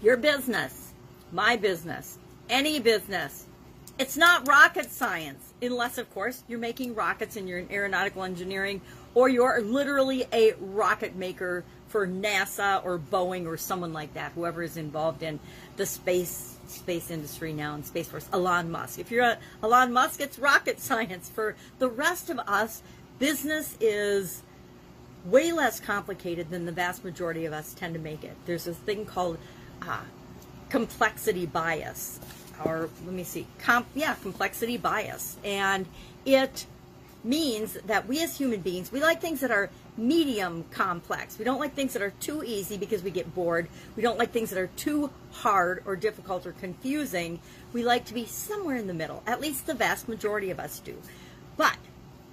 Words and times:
Your 0.00 0.16
business, 0.16 0.92
my 1.32 1.56
business, 1.56 2.18
any 2.48 2.78
business, 2.78 3.46
it's 3.98 4.16
not 4.16 4.46
rocket 4.46 4.92
science, 4.92 5.52
unless, 5.60 5.98
of 5.98 6.08
course, 6.14 6.44
you're 6.46 6.60
making 6.60 6.94
rockets 6.94 7.36
and 7.36 7.48
you're 7.48 7.58
in 7.58 7.70
aeronautical 7.72 8.22
engineering 8.22 8.80
or 9.14 9.28
you're 9.28 9.60
literally 9.60 10.24
a 10.32 10.52
rocket 10.60 11.16
maker 11.16 11.64
for 11.88 12.06
NASA 12.06 12.84
or 12.84 12.98
Boeing 12.98 13.46
or 13.46 13.56
someone 13.56 13.92
like 13.92 14.14
that, 14.14 14.32
whoever 14.32 14.62
is 14.62 14.76
involved 14.76 15.22
in 15.22 15.40
the 15.76 15.86
space 15.86 16.56
space 16.68 17.10
industry 17.10 17.52
now 17.52 17.74
and 17.74 17.84
Space 17.84 18.08
Force, 18.08 18.28
Elon 18.32 18.70
Musk. 18.70 18.98
If 18.98 19.10
you're 19.10 19.24
a, 19.24 19.38
Elon 19.62 19.92
Musk, 19.92 20.20
it's 20.20 20.38
rocket 20.38 20.78
science. 20.80 21.28
For 21.28 21.56
the 21.78 21.88
rest 21.88 22.30
of 22.30 22.38
us, 22.40 22.82
business 23.18 23.76
is 23.80 24.42
way 25.24 25.50
less 25.50 25.80
complicated 25.80 26.50
than 26.50 26.66
the 26.66 26.72
vast 26.72 27.04
majority 27.04 27.46
of 27.46 27.52
us 27.52 27.74
tend 27.74 27.94
to 27.94 28.00
make 28.00 28.22
it. 28.22 28.36
There's 28.46 28.66
a 28.66 28.74
thing 28.74 29.06
called 29.06 29.38
complexity 30.68 31.46
bias, 31.46 32.20
or 32.64 32.90
let 33.04 33.14
me 33.14 33.24
see, 33.24 33.46
comp, 33.58 33.86
yeah, 33.94 34.14
complexity 34.14 34.76
bias, 34.76 35.36
and 35.44 35.86
it 36.24 36.66
means 37.24 37.74
that 37.86 38.06
we 38.06 38.22
as 38.22 38.38
human 38.38 38.60
beings 38.60 38.92
we 38.92 39.00
like 39.00 39.20
things 39.20 39.40
that 39.40 39.50
are 39.50 39.70
medium 39.98 40.64
complex. 40.70 41.38
We 41.38 41.44
don't 41.44 41.58
like 41.58 41.74
things 41.74 41.92
that 41.92 42.02
are 42.02 42.12
too 42.20 42.44
easy 42.44 42.76
because 42.76 43.02
we 43.02 43.10
get 43.10 43.34
bored. 43.34 43.68
We 43.96 44.02
don't 44.02 44.16
like 44.16 44.30
things 44.30 44.50
that 44.50 44.58
are 44.58 44.68
too 44.68 45.10
hard 45.32 45.82
or 45.84 45.96
difficult 45.96 46.46
or 46.46 46.52
confusing. 46.52 47.40
We 47.72 47.82
like 47.82 48.04
to 48.06 48.14
be 48.14 48.24
somewhere 48.24 48.76
in 48.76 48.86
the 48.86 48.94
middle. 48.94 49.22
At 49.26 49.40
least 49.40 49.66
the 49.66 49.74
vast 49.74 50.08
majority 50.08 50.50
of 50.50 50.60
us 50.60 50.78
do. 50.78 50.96
But 51.56 51.76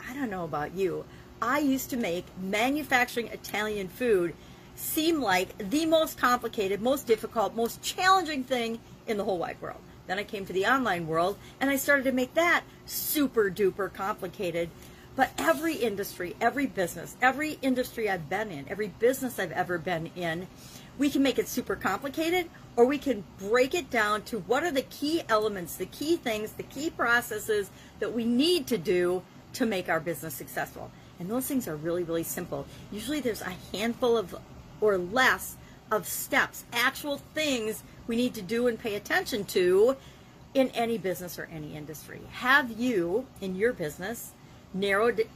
I 0.08 0.14
don't 0.14 0.30
know 0.30 0.44
about 0.44 0.76
you. 0.76 1.06
I 1.42 1.60
used 1.60 1.90
to 1.90 1.98
make 1.98 2.26
manufacturing 2.40 3.28
Italian 3.28 3.88
food 3.88 4.36
seem 4.76 5.22
like 5.22 5.58
the 5.58 5.86
most 5.86 6.18
complicated, 6.18 6.82
most 6.82 7.08
difficult, 7.08 7.56
most 7.56 7.82
challenging 7.82 8.44
thing 8.44 8.80
in 9.08 9.18
the 9.18 9.24
whole 9.24 9.38
wide 9.38 9.58
world. 9.62 9.80
Then 10.08 10.20
I 10.20 10.24
came 10.24 10.46
to 10.46 10.54
the 10.54 10.66
online 10.66 11.08
world 11.08 11.38
and 11.60 11.70
I 11.70 11.78
started 11.78 12.04
to 12.04 12.12
make 12.12 12.34
that 12.36 12.64
super 12.86 13.50
duper 13.50 13.92
complicated. 13.92 14.70
But 15.16 15.32
every 15.38 15.76
industry, 15.76 16.36
every 16.42 16.66
business, 16.66 17.16
every 17.22 17.58
industry 17.62 18.10
I've 18.10 18.30
been 18.30 18.52
in, 18.52 18.66
every 18.70 18.88
business 18.88 19.40
I've 19.40 19.54
ever 19.54 19.78
been 19.78 20.12
in, 20.16 20.48
we 20.98 21.10
can 21.10 21.24
make 21.24 21.40
it 21.40 21.48
super 21.48 21.76
complicated 21.76 22.50
or 22.76 22.86
we 22.86 22.98
can 22.98 23.24
break 23.40 23.74
it 23.74 23.90
down 23.90 24.24
to 24.24 24.40
what 24.40 24.64
are 24.64 24.72
the 24.72 24.82
key 24.82 25.24
elements, 25.30 25.78
the 25.78 25.86
key 25.86 26.18
things, 26.18 26.52
the 26.54 26.64
key 26.64 26.90
processes 26.90 27.70
that 28.00 28.14
we 28.14 28.26
need 28.26 28.68
to 28.68 28.78
do 28.78 29.24
to 29.54 29.66
make 29.66 29.88
our 29.88 30.02
business 30.02 30.34
successful. 30.34 30.92
And 31.18 31.30
those 31.30 31.46
things 31.46 31.68
are 31.68 31.78
really, 31.78 32.04
really 32.04 32.24
simple. 32.24 32.66
Usually 32.92 33.22
there's 33.22 33.42
a 33.42 33.54
handful 33.72 34.18
of 34.18 34.36
or 34.82 34.98
less 34.98 35.56
of 35.92 36.08
steps, 36.08 36.64
actual 36.74 37.18
things 37.34 37.84
we 38.08 38.16
need 38.16 38.34
to 38.34 38.42
do 38.42 38.68
and 38.68 38.80
pay 38.80 38.96
attention 38.96 39.46
to 39.46 39.96
in 40.54 40.70
any 40.70 40.98
business 40.98 41.38
or 41.38 41.48
any 41.52 41.76
industry. 41.76 42.22
Have 42.32 42.72
you, 42.72 43.28
in 43.42 43.56
your 43.56 43.74
business, 43.74 44.32
narrowed 44.74 45.28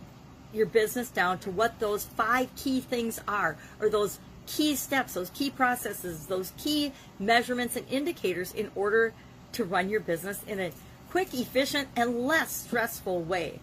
your 0.53 0.65
business 0.65 1.09
down 1.09 1.37
to 1.39 1.51
what 1.51 1.79
those 1.79 2.05
five 2.05 2.53
key 2.55 2.79
things 2.79 3.19
are, 3.27 3.57
or 3.79 3.89
those 3.89 4.19
key 4.47 4.75
steps, 4.75 5.13
those 5.13 5.29
key 5.31 5.49
processes, 5.49 6.25
those 6.25 6.53
key 6.57 6.91
measurements 7.19 7.75
and 7.75 7.85
indicators 7.89 8.53
in 8.53 8.71
order 8.75 9.13
to 9.51 9.63
run 9.63 9.89
your 9.89 9.99
business 9.99 10.41
in 10.47 10.59
a 10.59 10.71
quick, 11.11 11.33
efficient, 11.33 11.87
and 11.95 12.25
less 12.25 12.63
stressful 12.63 13.21
way? 13.21 13.59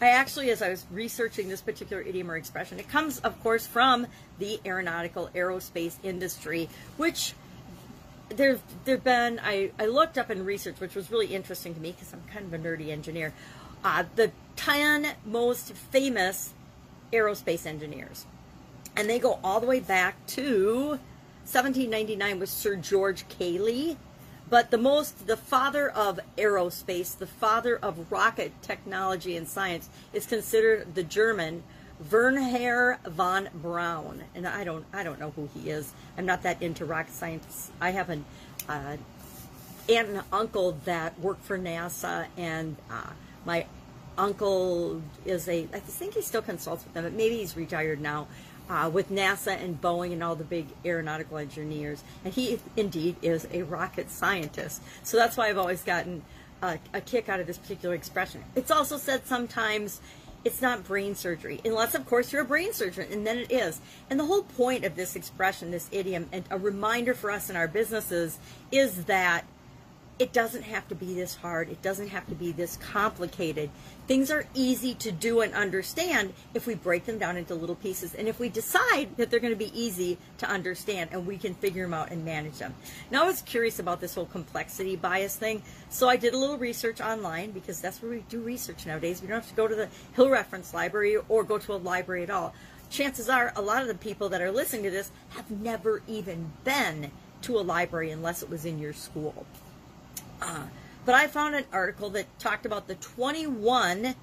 I 0.00 0.10
actually, 0.10 0.50
as 0.50 0.62
I 0.62 0.68
was 0.68 0.86
researching 0.92 1.48
this 1.48 1.60
particular 1.60 2.02
idiom 2.02 2.30
or 2.30 2.36
expression, 2.36 2.78
it 2.78 2.88
comes, 2.88 3.18
of 3.20 3.40
course, 3.42 3.66
from 3.66 4.06
the 4.38 4.60
aeronautical 4.64 5.28
aerospace 5.34 5.96
industry, 6.02 6.68
which 6.96 7.34
there 8.28 8.58
there've 8.84 9.02
been 9.02 9.40
I, 9.42 9.70
I 9.78 9.86
looked 9.86 10.18
up 10.18 10.30
in 10.30 10.44
research 10.44 10.80
which 10.80 10.94
was 10.94 11.10
really 11.10 11.28
interesting 11.28 11.74
to 11.74 11.80
me 11.80 11.92
because 11.92 12.12
i'm 12.12 12.22
kind 12.30 12.44
of 12.44 12.52
a 12.52 12.58
nerdy 12.58 12.90
engineer 12.90 13.32
uh, 13.84 14.04
the 14.16 14.32
10 14.56 15.14
most 15.24 15.72
famous 15.72 16.52
aerospace 17.12 17.66
engineers. 17.66 18.26
And 18.96 19.08
they 19.08 19.18
go 19.18 19.38
all 19.44 19.60
the 19.60 19.66
way 19.66 19.80
back 19.80 20.26
to 20.28 20.98
1799 21.44 22.40
with 22.40 22.48
sir 22.48 22.76
george 22.76 23.26
cayley 23.28 23.96
but 24.48 24.70
the 24.70 24.78
most 24.78 25.26
the 25.26 25.36
father 25.36 25.88
of 25.90 26.20
aerospace 26.36 27.16
the 27.16 27.26
father 27.26 27.76
of 27.76 28.10
rocket 28.10 28.52
technology 28.62 29.36
and 29.36 29.48
science 29.48 29.88
is 30.12 30.26
considered 30.26 30.94
the 30.94 31.02
german 31.02 31.62
Wernher 32.10 32.98
von 33.06 33.48
Braun, 33.54 34.22
and 34.34 34.46
I 34.46 34.64
don't 34.64 34.84
I 34.92 35.02
don't 35.02 35.18
know 35.18 35.30
who 35.30 35.48
he 35.54 35.70
is. 35.70 35.92
I'm 36.16 36.26
not 36.26 36.42
that 36.42 36.62
into 36.62 36.84
rocket 36.84 37.12
science. 37.12 37.72
I 37.80 37.90
have 37.90 38.08
an 38.08 38.24
uh, 38.68 38.96
aunt 39.88 40.08
and 40.08 40.22
uncle 40.32 40.78
that 40.84 41.18
work 41.18 41.42
for 41.42 41.58
NASA, 41.58 42.26
and 42.36 42.76
uh, 42.90 43.10
my 43.44 43.66
uncle 44.16 45.02
is 45.24 45.48
a 45.48 45.66
I 45.72 45.80
think 45.80 46.14
he 46.14 46.22
still 46.22 46.42
consults 46.42 46.84
with 46.84 46.94
them, 46.94 47.04
but 47.04 47.12
maybe 47.14 47.38
he's 47.38 47.56
retired 47.56 48.00
now. 48.00 48.28
Uh, 48.70 48.90
with 48.92 49.10
NASA 49.10 49.58
and 49.64 49.80
Boeing 49.80 50.12
and 50.12 50.22
all 50.22 50.36
the 50.36 50.44
big 50.44 50.66
aeronautical 50.84 51.38
engineers, 51.38 52.04
and 52.22 52.34
he 52.34 52.58
indeed 52.76 53.16
is 53.22 53.48
a 53.50 53.62
rocket 53.62 54.10
scientist. 54.10 54.82
So 55.02 55.16
that's 55.16 55.38
why 55.38 55.48
I've 55.48 55.56
always 55.56 55.82
gotten 55.82 56.22
a, 56.60 56.78
a 56.92 57.00
kick 57.00 57.30
out 57.30 57.40
of 57.40 57.46
this 57.46 57.56
particular 57.56 57.94
expression. 57.94 58.44
It's 58.54 58.70
also 58.70 58.98
said 58.98 59.26
sometimes 59.26 60.02
it's 60.44 60.60
not 60.60 60.84
brain 60.84 61.14
surgery, 61.14 61.60
unless, 61.64 61.94
of 61.94 62.04
course, 62.06 62.30
you're 62.30 62.42
a 62.42 62.44
brain 62.44 62.74
surgeon, 62.74 63.06
and 63.10 63.26
then 63.26 63.38
it 63.38 63.50
is. 63.50 63.80
And 64.10 64.20
the 64.20 64.26
whole 64.26 64.42
point 64.42 64.84
of 64.84 64.96
this 64.96 65.16
expression, 65.16 65.70
this 65.70 65.88
idiom, 65.90 66.28
and 66.30 66.44
a 66.50 66.58
reminder 66.58 67.14
for 67.14 67.30
us 67.30 67.48
in 67.50 67.56
our 67.56 67.68
businesses 67.68 68.38
is 68.70 69.04
that 69.06 69.46
it 70.18 70.32
doesn't 70.32 70.62
have 70.62 70.88
to 70.88 70.94
be 70.96 71.14
this 71.14 71.36
hard. 71.36 71.68
It 71.68 71.80
doesn't 71.80 72.08
have 72.08 72.26
to 72.28 72.34
be 72.34 72.50
this 72.50 72.76
complicated. 72.76 73.70
Things 74.08 74.30
are 74.30 74.46
easy 74.52 74.94
to 74.94 75.12
do 75.12 75.42
and 75.42 75.54
understand 75.54 76.32
if 76.54 76.66
we 76.66 76.74
break 76.74 77.04
them 77.04 77.18
down 77.18 77.36
into 77.36 77.54
little 77.54 77.76
pieces 77.76 78.14
and 78.14 78.26
if 78.26 78.40
we 78.40 78.48
decide 78.48 79.16
that 79.16 79.30
they're 79.30 79.38
going 79.38 79.52
to 79.52 79.56
be 79.56 79.78
easy 79.78 80.18
to 80.38 80.50
understand 80.50 81.10
and 81.12 81.24
we 81.24 81.38
can 81.38 81.54
figure 81.54 81.84
them 81.84 81.94
out 81.94 82.10
and 82.10 82.24
manage 82.24 82.58
them. 82.58 82.74
Now, 83.12 83.24
I 83.24 83.26
was 83.26 83.42
curious 83.42 83.78
about 83.78 84.00
this 84.00 84.14
whole 84.14 84.26
complexity 84.26 84.96
bias 84.96 85.36
thing, 85.36 85.62
so 85.88 86.08
I 86.08 86.16
did 86.16 86.34
a 86.34 86.38
little 86.38 86.58
research 86.58 87.00
online 87.00 87.52
because 87.52 87.80
that's 87.80 88.02
where 88.02 88.10
we 88.10 88.24
do 88.28 88.40
research 88.40 88.86
nowadays. 88.86 89.22
We 89.22 89.28
don't 89.28 89.40
have 89.40 89.48
to 89.48 89.54
go 89.54 89.68
to 89.68 89.74
the 89.74 89.88
Hill 90.14 90.30
Reference 90.30 90.74
Library 90.74 91.16
or 91.28 91.44
go 91.44 91.58
to 91.58 91.74
a 91.74 91.76
library 91.76 92.24
at 92.24 92.30
all. 92.30 92.54
Chances 92.90 93.28
are 93.28 93.52
a 93.54 93.62
lot 93.62 93.82
of 93.82 93.88
the 93.88 93.94
people 93.94 94.30
that 94.30 94.40
are 94.40 94.50
listening 94.50 94.84
to 94.84 94.90
this 94.90 95.12
have 95.30 95.50
never 95.50 96.02
even 96.08 96.52
been 96.64 97.12
to 97.42 97.58
a 97.58 97.60
library 97.60 98.10
unless 98.10 98.42
it 98.42 98.50
was 98.50 98.64
in 98.64 98.78
your 98.78 98.92
school. 98.92 99.46
Uh, 100.40 100.64
but 101.04 101.14
I 101.14 101.26
found 101.26 101.54
an 101.54 101.64
article 101.72 102.10
that 102.10 102.26
talked 102.38 102.66
about 102.66 102.86
the 102.86 102.94
21 102.96 104.14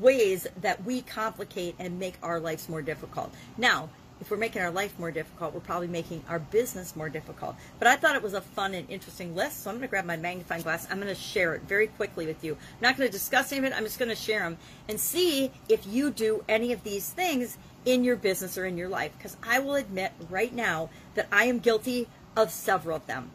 ways 0.00 0.46
that 0.60 0.84
we 0.84 1.02
complicate 1.02 1.76
and 1.78 1.98
make 1.98 2.14
our 2.22 2.40
lives 2.40 2.68
more 2.68 2.82
difficult. 2.82 3.32
Now, 3.56 3.88
if 4.20 4.30
we're 4.30 4.36
making 4.36 4.62
our 4.62 4.70
life 4.70 4.98
more 4.98 5.10
difficult, 5.10 5.54
we're 5.54 5.60
probably 5.60 5.88
making 5.88 6.24
our 6.28 6.38
business 6.38 6.96
more 6.96 7.08
difficult. 7.08 7.56
But 7.78 7.88
I 7.88 7.96
thought 7.96 8.16
it 8.16 8.22
was 8.22 8.34
a 8.34 8.40
fun 8.40 8.74
and 8.74 8.88
interesting 8.88 9.34
list, 9.34 9.62
so 9.62 9.70
I'm 9.70 9.76
going 9.76 9.82
to 9.82 9.90
grab 9.90 10.04
my 10.04 10.16
magnifying 10.16 10.62
glass. 10.62 10.86
I'm 10.90 11.00
going 11.00 11.14
to 11.14 11.20
share 11.20 11.54
it 11.54 11.62
very 11.62 11.88
quickly 11.88 12.26
with 12.26 12.42
you. 12.44 12.54
I'm 12.54 12.80
not 12.80 12.96
going 12.96 13.08
to 13.08 13.12
discuss 13.12 13.52
any 13.52 13.58
of 13.58 13.72
it. 13.72 13.76
I'm 13.76 13.84
just 13.84 13.98
going 13.98 14.08
to 14.08 14.16
share 14.16 14.40
them 14.40 14.56
and 14.88 14.98
see 14.98 15.50
if 15.68 15.86
you 15.86 16.10
do 16.10 16.44
any 16.48 16.72
of 16.72 16.84
these 16.84 17.10
things 17.10 17.58
in 17.84 18.04
your 18.04 18.16
business 18.16 18.56
or 18.56 18.64
in 18.66 18.78
your 18.78 18.88
life. 18.88 19.12
Because 19.18 19.36
I 19.42 19.58
will 19.58 19.74
admit 19.74 20.12
right 20.30 20.54
now 20.54 20.90
that 21.16 21.28
I 21.30 21.44
am 21.44 21.58
guilty 21.58 22.08
of 22.36 22.50
several 22.50 22.96
of 22.96 23.06
them 23.06 23.30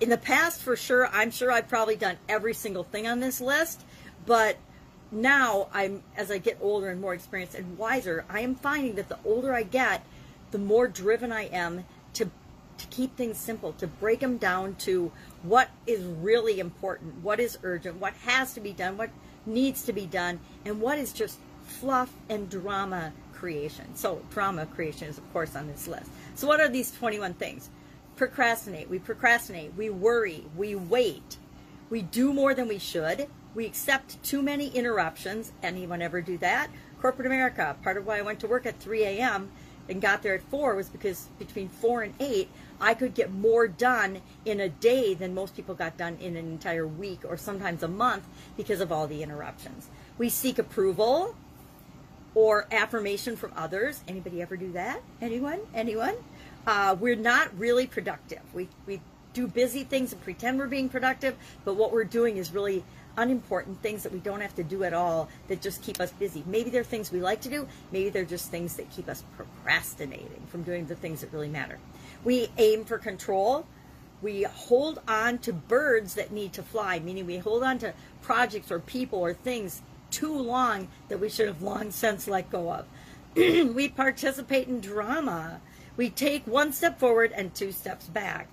in 0.00 0.08
the 0.08 0.18
past, 0.18 0.62
for 0.62 0.76
sure, 0.76 1.08
I'm 1.08 1.30
sure 1.30 1.50
I've 1.50 1.68
probably 1.68 1.96
done 1.96 2.16
every 2.28 2.54
single 2.54 2.84
thing 2.84 3.06
on 3.06 3.20
this 3.20 3.40
list, 3.40 3.82
but 4.26 4.56
now 5.10 5.68
I'm 5.72 6.02
as 6.16 6.30
I 6.30 6.38
get 6.38 6.58
older 6.60 6.88
and 6.88 7.00
more 7.00 7.14
experienced 7.14 7.54
and 7.54 7.78
wiser, 7.78 8.24
I 8.28 8.40
am 8.40 8.54
finding 8.54 8.94
that 8.96 9.08
the 9.08 9.18
older 9.24 9.54
I 9.54 9.62
get, 9.62 10.04
the 10.50 10.58
more 10.58 10.86
driven 10.86 11.32
I 11.32 11.44
am 11.46 11.84
to 12.14 12.30
to 12.78 12.86
keep 12.88 13.16
things 13.16 13.36
simple, 13.36 13.72
to 13.72 13.86
break 13.88 14.20
them 14.20 14.36
down 14.36 14.76
to 14.76 15.10
what 15.42 15.68
is 15.86 16.00
really 16.00 16.60
important, 16.60 17.22
what 17.22 17.40
is 17.40 17.58
urgent, 17.64 17.96
what 17.96 18.12
has 18.24 18.54
to 18.54 18.60
be 18.60 18.72
done, 18.72 18.96
what 18.96 19.10
needs 19.46 19.82
to 19.82 19.92
be 19.92 20.06
done, 20.06 20.38
and 20.64 20.80
what 20.80 20.96
is 20.96 21.12
just 21.12 21.40
fluff 21.64 22.12
and 22.28 22.48
drama 22.48 23.12
creation. 23.34 23.84
So, 23.94 24.22
drama 24.30 24.66
creation 24.66 25.08
is, 25.08 25.18
of 25.18 25.32
course, 25.32 25.56
on 25.56 25.66
this 25.66 25.88
list. 25.88 26.10
So, 26.36 26.46
what 26.46 26.60
are 26.60 26.68
these 26.68 26.92
21 26.92 27.34
things? 27.34 27.68
Procrastinate. 28.18 28.90
We 28.90 28.98
procrastinate. 28.98 29.74
We 29.76 29.88
worry. 29.88 30.44
We 30.56 30.74
wait. 30.74 31.38
We 31.88 32.02
do 32.02 32.34
more 32.34 32.52
than 32.52 32.68
we 32.68 32.78
should. 32.78 33.28
We 33.54 33.64
accept 33.64 34.22
too 34.22 34.42
many 34.42 34.68
interruptions. 34.68 35.52
Anyone 35.62 36.02
ever 36.02 36.20
do 36.20 36.36
that? 36.38 36.68
Corporate 37.00 37.26
America, 37.26 37.76
part 37.82 37.96
of 37.96 38.04
why 38.06 38.18
I 38.18 38.22
went 38.22 38.40
to 38.40 38.48
work 38.48 38.66
at 38.66 38.80
3 38.80 39.04
a.m. 39.04 39.50
and 39.88 40.02
got 40.02 40.22
there 40.22 40.34
at 40.34 40.42
4 40.42 40.74
was 40.74 40.88
because 40.88 41.28
between 41.38 41.68
4 41.68 42.02
and 42.02 42.14
8, 42.18 42.50
I 42.80 42.94
could 42.94 43.14
get 43.14 43.32
more 43.32 43.68
done 43.68 44.20
in 44.44 44.60
a 44.60 44.68
day 44.68 45.14
than 45.14 45.32
most 45.32 45.54
people 45.54 45.76
got 45.76 45.96
done 45.96 46.18
in 46.20 46.36
an 46.36 46.50
entire 46.50 46.86
week 46.86 47.20
or 47.24 47.36
sometimes 47.36 47.84
a 47.84 47.88
month 47.88 48.26
because 48.56 48.80
of 48.80 48.90
all 48.90 49.06
the 49.06 49.22
interruptions. 49.22 49.88
We 50.18 50.28
seek 50.28 50.58
approval 50.58 51.36
or 52.34 52.66
affirmation 52.70 53.36
from 53.36 53.52
others. 53.56 54.02
Anybody 54.06 54.42
ever 54.42 54.56
do 54.56 54.72
that? 54.72 55.02
Anyone? 55.20 55.60
Anyone? 55.72 56.14
Uh, 56.68 56.94
we're 57.00 57.16
not 57.16 57.48
really 57.58 57.86
productive. 57.86 58.42
We, 58.52 58.68
we 58.84 59.00
do 59.32 59.46
busy 59.46 59.84
things 59.84 60.12
and 60.12 60.22
pretend 60.22 60.58
we're 60.58 60.66
being 60.66 60.90
productive, 60.90 61.34
but 61.64 61.76
what 61.76 61.92
we're 61.92 62.04
doing 62.04 62.36
is 62.36 62.52
really 62.52 62.84
unimportant 63.16 63.80
things 63.80 64.02
that 64.02 64.12
we 64.12 64.18
don't 64.18 64.42
have 64.42 64.54
to 64.56 64.62
do 64.62 64.84
at 64.84 64.92
all 64.92 65.30
that 65.48 65.62
just 65.62 65.80
keep 65.80 65.98
us 65.98 66.12
busy. 66.12 66.44
Maybe 66.46 66.68
they're 66.68 66.84
things 66.84 67.10
we 67.10 67.22
like 67.22 67.40
to 67.40 67.48
do, 67.48 67.66
maybe 67.90 68.10
they're 68.10 68.26
just 68.26 68.50
things 68.50 68.76
that 68.76 68.90
keep 68.90 69.08
us 69.08 69.24
procrastinating 69.34 70.42
from 70.48 70.62
doing 70.62 70.84
the 70.84 70.94
things 70.94 71.22
that 71.22 71.32
really 71.32 71.48
matter. 71.48 71.78
We 72.22 72.50
aim 72.58 72.84
for 72.84 72.98
control. 72.98 73.64
We 74.20 74.42
hold 74.42 75.00
on 75.08 75.38
to 75.38 75.54
birds 75.54 76.16
that 76.16 76.32
need 76.32 76.52
to 76.52 76.62
fly, 76.62 76.98
meaning 76.98 77.24
we 77.24 77.38
hold 77.38 77.62
on 77.62 77.78
to 77.78 77.94
projects 78.20 78.70
or 78.70 78.78
people 78.78 79.20
or 79.20 79.32
things 79.32 79.80
too 80.10 80.38
long 80.38 80.88
that 81.08 81.18
we 81.18 81.30
should 81.30 81.48
have 81.48 81.62
long 81.62 81.92
since 81.92 82.28
let 82.28 82.50
go 82.50 82.70
of. 82.70 82.86
we 83.74 83.88
participate 83.88 84.68
in 84.68 84.80
drama. 84.80 85.62
We 85.98 86.10
take 86.10 86.46
one 86.46 86.72
step 86.72 87.00
forward 87.00 87.32
and 87.34 87.52
two 87.52 87.72
steps 87.72 88.06
back. 88.06 88.48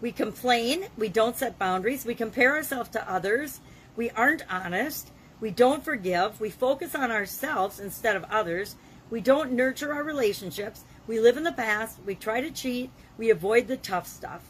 We 0.00 0.12
complain. 0.12 0.86
We 0.96 1.10
don't 1.10 1.36
set 1.36 1.58
boundaries. 1.58 2.06
We 2.06 2.14
compare 2.14 2.54
ourselves 2.54 2.88
to 2.90 3.10
others. 3.12 3.60
We 3.96 4.08
aren't 4.10 4.50
honest. 4.50 5.12
We 5.38 5.50
don't 5.50 5.84
forgive. 5.84 6.40
We 6.40 6.48
focus 6.48 6.94
on 6.94 7.12
ourselves 7.12 7.78
instead 7.78 8.16
of 8.16 8.24
others. 8.24 8.76
We 9.10 9.20
don't 9.20 9.52
nurture 9.52 9.92
our 9.92 10.02
relationships. 10.02 10.84
We 11.06 11.20
live 11.20 11.36
in 11.36 11.44
the 11.44 11.52
past. 11.52 11.98
We 12.06 12.14
try 12.14 12.40
to 12.40 12.50
cheat. 12.50 12.90
We 13.18 13.28
avoid 13.28 13.68
the 13.68 13.76
tough 13.76 14.06
stuff. 14.06 14.42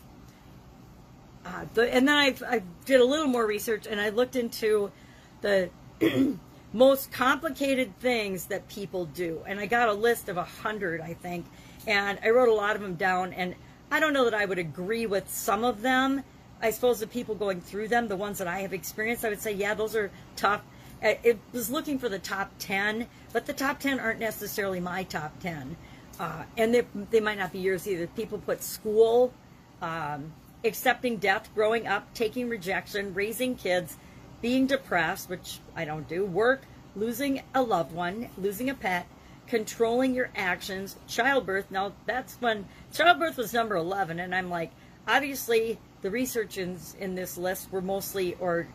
Uh, 1.45 1.65
the, 1.75 1.93
and 1.93 2.07
then 2.07 2.17
I, 2.17 2.35
I 2.49 2.63
did 2.85 3.01
a 3.01 3.05
little 3.05 3.27
more 3.27 3.45
research 3.45 3.89
and 3.89 4.01
I 4.01 4.11
looked 4.11 4.37
into 4.37 4.93
the 5.41 5.69
most 6.73 7.11
complicated 7.11 7.99
things 7.99 8.47
that 8.47 8.69
people 8.69 9.07
do. 9.07 9.43
And 9.47 9.59
I 9.59 9.67
got 9.67 9.89
a 9.89 9.95
list 9.95 10.29
of 10.29 10.37
a 10.37 10.45
hundred, 10.45 11.01
I 11.01 11.15
think. 11.15 11.47
And 11.87 12.19
I 12.23 12.31
wrote 12.31 12.49
a 12.49 12.55
lot 12.55 12.77
of 12.77 12.83
them 12.83 12.95
down. 12.95 13.33
And 13.33 13.55
I 13.91 14.01
don't 14.01 14.13
know 14.13 14.25
that 14.25 14.35
I 14.35 14.45
would 14.45 14.59
agree 14.59 15.07
with 15.07 15.31
some 15.31 15.65
of 15.65 15.83
them 15.83 16.25
I 16.61 16.71
suppose 16.71 17.01
the 17.01 17.07
people 17.07 17.35
going 17.35 17.61
through 17.61 17.89
them, 17.89 18.09
the 18.09 18.17
ones 18.17 18.39
that 18.39 18.49
I 18.49 18.61
have 18.61 18.73
experienced, 18.73 19.25
I 19.25 19.29
would 19.29 19.41
say, 19.41 19.53
yeah, 19.53 19.75
those 19.75 19.95
are 19.95 20.11
tough. 20.37 20.63
It 21.03 21.39
was 21.53 21.71
looking 21.71 21.99
for 21.99 22.09
the 22.09 22.19
top 22.19 22.51
10, 22.59 23.07
but 23.33 23.47
the 23.47 23.53
top 23.53 23.79
10 23.81 24.01
aren't 24.01 24.19
necessarily 24.19 24.81
my 24.81 25.03
top 25.03 25.39
10. 25.41 25.77
Uh, 26.19 26.45
and 26.57 26.75
they, 26.75 26.87
they 27.11 27.21
might 27.21 27.39
not 27.39 27.53
be 27.53 27.59
yours 27.59 27.87
either. 27.87 28.07
People 28.07 28.39
put 28.39 28.63
school, 28.63 29.35
um, 29.83 30.33
accepting 30.65 31.19
death, 31.19 31.51
growing 31.55 31.87
up, 31.87 32.13
taking 32.15 32.49
rejection, 32.49 33.13
raising 33.13 33.55
kids, 33.55 33.97
being 34.41 34.67
depressed, 34.67 35.29
which 35.29 35.61
I 35.77 35.85
don't 35.85 36.09
do, 36.09 36.25
work, 36.25 36.63
losing 36.97 37.43
a 37.55 37.63
loved 37.63 37.93
one, 37.93 38.31
losing 38.39 38.71
a 38.71 38.75
pet, 38.75 39.07
controlling 39.47 40.15
your 40.15 40.31
actions, 40.35 40.97
childbirth. 41.07 41.71
Now, 41.71 41.93
that's 42.07 42.37
when 42.41 42.67
childbirth 42.93 43.37
was 43.37 43.53
number 43.53 43.77
11, 43.77 44.21
and 44.21 44.35
I'm 44.35 44.51
like, 44.51 44.73
obviously, 45.07 45.79
the 46.03 46.11
researchers 46.11 46.97
in, 46.99 47.15
this 47.15 47.39
list 47.39 47.71
were 47.71 47.81
mostly, 47.81 48.35
or 48.41 48.67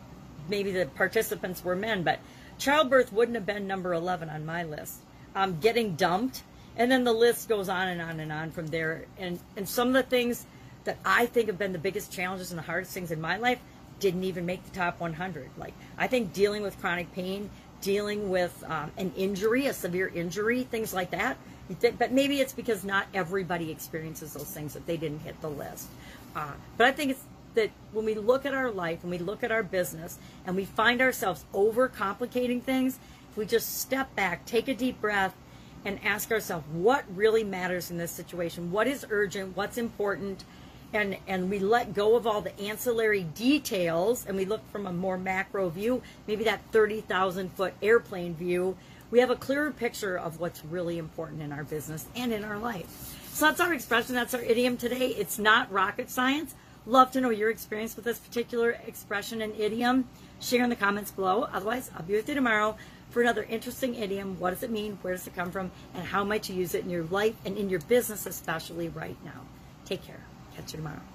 maybe 0.48 0.72
the 0.72 0.86
participants 0.86 1.64
were 1.64 1.76
men, 1.76 2.02
but 2.02 2.18
childbirth 2.58 3.12
wouldn't 3.12 3.36
have 3.36 3.46
been 3.46 3.66
number 3.66 3.92
11 3.92 4.28
on 4.30 4.44
my 4.44 4.64
list. 4.64 5.00
Um, 5.34 5.58
getting 5.60 5.94
dumped, 5.94 6.42
and 6.76 6.90
then 6.90 7.04
the 7.04 7.12
list 7.12 7.48
goes 7.48 7.68
on 7.68 7.88
and 7.88 8.00
on 8.00 8.20
and 8.20 8.32
on 8.32 8.50
from 8.50 8.66
there. 8.66 9.06
And, 9.18 9.38
and 9.56 9.68
some 9.68 9.88
of 9.88 9.94
the 9.94 10.02
things 10.02 10.46
that 10.84 10.98
I 11.04 11.26
think 11.26 11.48
have 11.48 11.58
been 11.58 11.72
the 11.72 11.78
biggest 11.78 12.12
challenges 12.12 12.50
and 12.50 12.58
the 12.58 12.62
hardest 12.62 12.92
things 12.92 13.10
in 13.10 13.20
my 13.20 13.36
life 13.36 13.58
didn't 14.00 14.24
even 14.24 14.44
make 14.44 14.64
the 14.64 14.70
top 14.70 15.00
100. 15.00 15.50
Like, 15.56 15.74
I 15.96 16.08
think 16.08 16.32
dealing 16.32 16.62
with 16.62 16.78
chronic 16.80 17.12
pain, 17.12 17.50
dealing 17.82 18.30
with 18.30 18.64
um, 18.66 18.90
an 18.96 19.12
injury, 19.16 19.66
a 19.66 19.74
severe 19.74 20.08
injury, 20.08 20.62
things 20.64 20.94
like 20.94 21.10
that. 21.10 21.36
But 21.98 22.12
maybe 22.12 22.40
it's 22.40 22.52
because 22.52 22.84
not 22.84 23.06
everybody 23.12 23.70
experiences 23.70 24.32
those 24.32 24.50
things 24.50 24.74
that 24.74 24.86
they 24.86 24.96
didn't 24.96 25.20
hit 25.20 25.40
the 25.40 25.50
list. 25.50 25.88
Uh, 26.34 26.52
but 26.76 26.86
I 26.86 26.92
think 26.92 27.12
it's 27.12 27.24
that 27.54 27.70
when 27.92 28.04
we 28.04 28.14
look 28.14 28.46
at 28.46 28.54
our 28.54 28.70
life 28.70 29.02
and 29.02 29.10
we 29.10 29.18
look 29.18 29.44
at 29.44 29.52
our 29.52 29.62
business 29.62 30.18
and 30.46 30.56
we 30.56 30.64
find 30.64 31.02
ourselves 31.02 31.44
overcomplicating 31.52 32.62
things, 32.62 32.98
if 33.30 33.36
we 33.36 33.44
just 33.44 33.80
step 33.80 34.14
back, 34.16 34.46
take 34.46 34.68
a 34.68 34.74
deep 34.74 35.00
breath, 35.00 35.34
and 35.84 35.98
ask 36.04 36.30
ourselves 36.30 36.64
what 36.72 37.04
really 37.14 37.44
matters 37.44 37.90
in 37.90 37.98
this 37.98 38.10
situation, 38.10 38.70
what 38.70 38.86
is 38.86 39.04
urgent, 39.10 39.56
what's 39.56 39.76
important, 39.78 40.44
and 40.92 41.16
and 41.26 41.50
we 41.50 41.58
let 41.58 41.94
go 41.94 42.16
of 42.16 42.26
all 42.26 42.40
the 42.40 42.58
ancillary 42.60 43.22
details 43.22 44.26
and 44.26 44.36
we 44.36 44.44
look 44.44 44.68
from 44.70 44.86
a 44.86 44.92
more 44.92 45.18
macro 45.18 45.68
view, 45.68 46.02
maybe 46.26 46.44
that 46.44 46.60
30,000 46.72 47.52
foot 47.52 47.74
airplane 47.82 48.34
view, 48.34 48.76
we 49.10 49.20
have 49.20 49.30
a 49.30 49.36
clearer 49.36 49.70
picture 49.70 50.18
of 50.18 50.40
what's 50.40 50.64
really 50.64 50.98
important 50.98 51.42
in 51.42 51.52
our 51.52 51.64
business 51.64 52.06
and 52.16 52.32
in 52.32 52.44
our 52.44 52.58
life. 52.58 53.18
So 53.32 53.46
that's 53.46 53.60
our 53.60 53.72
expression, 53.72 54.14
that's 54.14 54.34
our 54.34 54.42
idiom 54.42 54.76
today. 54.76 55.08
It's 55.08 55.38
not 55.38 55.70
rocket 55.72 56.10
science. 56.10 56.54
Love 56.84 57.12
to 57.12 57.20
know 57.20 57.30
your 57.30 57.50
experience 57.50 57.94
with 57.94 58.04
this 58.04 58.18
particular 58.18 58.70
expression 58.86 59.40
and 59.40 59.54
idiom. 59.58 60.08
Share 60.40 60.64
in 60.64 60.70
the 60.70 60.76
comments 60.76 61.12
below. 61.12 61.48
Otherwise, 61.52 61.90
I'll 61.96 62.02
be 62.02 62.14
with 62.14 62.28
you 62.28 62.34
tomorrow 62.34 62.76
for 63.10 63.22
another 63.22 63.44
interesting 63.44 63.94
idiom. 63.94 64.40
What 64.40 64.50
does 64.50 64.62
it 64.62 64.70
mean? 64.70 64.98
Where 65.02 65.14
does 65.14 65.26
it 65.26 65.34
come 65.34 65.52
from? 65.52 65.70
And 65.94 66.04
how 66.04 66.24
might 66.24 66.48
you 66.48 66.56
use 66.56 66.74
it 66.74 66.84
in 66.84 66.90
your 66.90 67.04
life 67.04 67.36
and 67.44 67.56
in 67.56 67.70
your 67.70 67.80
business, 67.80 68.26
especially 68.26 68.88
right 68.88 69.16
now? 69.24 69.42
Take 69.84 70.04
care. 70.04 70.24
Catch 70.56 70.72
you 70.72 70.78
tomorrow. 70.78 71.11